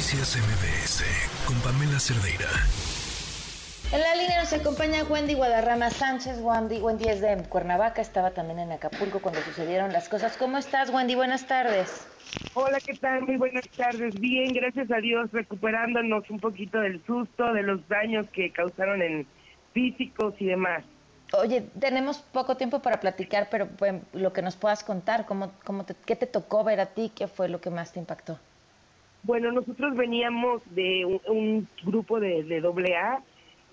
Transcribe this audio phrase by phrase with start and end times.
[0.00, 1.04] Noticias MBS
[1.44, 2.48] con Pamela Cerdeira.
[3.92, 6.38] En la línea nos acompaña Wendy Guadarrama Sánchez.
[6.40, 10.38] Wendy, Wendy es de Cuernavaca, estaba también en Acapulco cuando sucedieron las cosas.
[10.38, 11.16] ¿Cómo estás, Wendy?
[11.16, 12.08] Buenas tardes.
[12.54, 13.24] Hola, ¿qué tal?
[13.24, 14.18] Muy buenas tardes.
[14.18, 19.26] Bien, gracias a Dios, recuperándonos un poquito del susto, de los daños que causaron en
[19.74, 20.82] físicos y demás.
[21.34, 25.84] Oye, tenemos poco tiempo para platicar, pero bueno, lo que nos puedas contar, ¿cómo, cómo
[26.06, 27.12] ¿qué te tocó ver a ti?
[27.14, 28.38] ¿Qué fue lo que más te impactó?
[29.22, 33.22] Bueno, nosotros veníamos de un, grupo de, de AA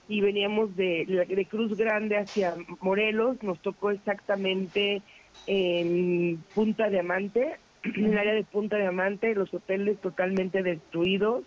[0.09, 3.41] y veníamos de, de Cruz Grande hacia Morelos.
[3.43, 5.01] Nos tocó exactamente
[5.45, 11.43] en Punta Diamante, en el área de Punta Diamante, los hoteles totalmente destruidos.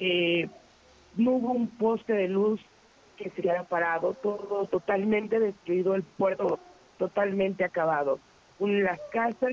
[0.00, 0.48] Eh,
[1.16, 2.60] no hubo un poste de luz
[3.16, 6.58] que se haya parado, todo totalmente destruido, el puerto
[6.98, 8.18] totalmente acabado.
[8.58, 9.52] En las casas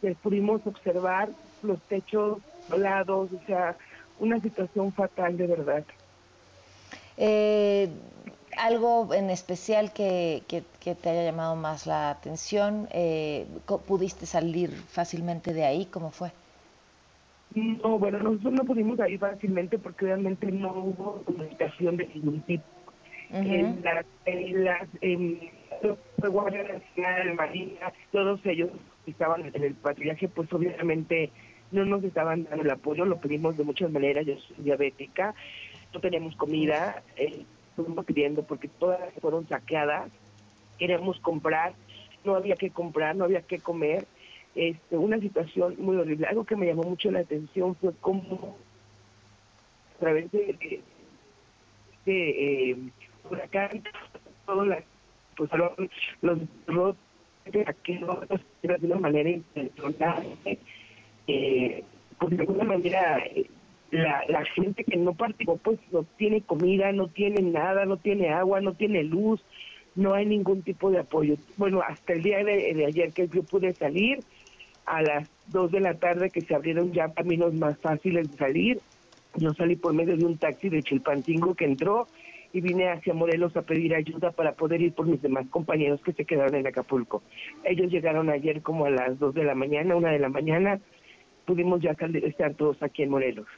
[0.00, 1.30] que pudimos observar
[1.62, 2.38] los techos
[2.70, 3.76] volados, o sea,
[4.18, 5.84] una situación fatal de verdad.
[7.16, 7.88] Eh,
[8.56, 12.88] ¿Algo en especial que, que, te haya llamado más la atención?
[12.92, 13.46] Eh,
[13.86, 15.86] ¿Pudiste salir fácilmente de ahí?
[15.86, 16.32] ¿Cómo fue?
[17.54, 22.64] No, bueno, nosotros no pudimos salir fácilmente porque realmente no hubo comunicación de ningún tipo.
[23.30, 25.40] en las, en las en
[26.28, 28.70] Guardia Nacional, Marina, todos ellos
[29.06, 31.30] estaban en el patrullaje, pues obviamente
[31.72, 35.34] no nos estaban dando el apoyo, lo pedimos de muchas maneras, yo soy diabética,
[35.92, 40.10] no tenemos comida, eh, estuvimos pidiendo porque todas fueron saqueadas,
[40.78, 41.74] queremos comprar,
[42.24, 44.06] no había que comprar, no había que comer,
[44.54, 46.26] este, una situación muy horrible.
[46.26, 48.56] Algo que me llamó mucho la atención fue cómo
[49.96, 50.80] a través de, de,
[52.04, 52.76] de eh,
[53.30, 53.82] huracán,
[54.46, 54.68] todos
[55.36, 55.50] pues,
[56.22, 56.96] los, los
[58.62, 60.26] de una manera intencional,
[61.30, 61.84] eh,
[62.18, 63.22] pues de alguna manera
[63.90, 68.30] la, la gente que no participó pues no tiene comida, no tiene nada, no tiene
[68.30, 69.42] agua, no tiene luz,
[69.94, 71.36] no hay ningún tipo de apoyo.
[71.56, 74.20] Bueno, hasta el día de, ayer que yo pude salir,
[74.86, 78.80] a las 2 de la tarde que se abrieron ya caminos más fáciles de salir,
[79.36, 82.08] yo salí por medio de un taxi de Chilpancingo que entró
[82.52, 86.12] y vine hacia Morelos a pedir ayuda para poder ir por mis demás compañeros que
[86.12, 87.22] se quedaron en Acapulco.
[87.62, 90.80] Ellos llegaron ayer como a las 2 de la mañana, una de la mañana,
[91.50, 93.48] pudimos ya estar todos aquí en Morelos.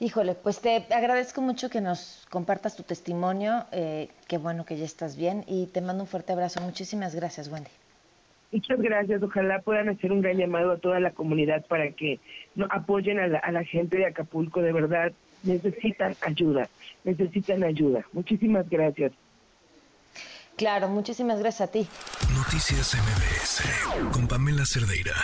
[0.00, 3.64] Híjole, pues te agradezco mucho que nos compartas tu testimonio.
[3.72, 6.60] Eh, qué bueno que ya estás bien y te mando un fuerte abrazo.
[6.60, 7.70] Muchísimas gracias, Wendy.
[8.52, 9.22] Muchas gracias.
[9.22, 12.20] Ojalá puedan hacer un gran llamado a toda la comunidad para que
[12.54, 14.60] no, apoyen a la, a la gente de Acapulco.
[14.60, 15.12] De verdad,
[15.42, 16.68] necesitan ayuda.
[17.02, 18.04] Necesitan ayuda.
[18.12, 19.12] Muchísimas gracias.
[20.56, 21.88] Claro, muchísimas gracias a ti.
[22.36, 25.14] Noticias MBS con Pamela Cerdeira.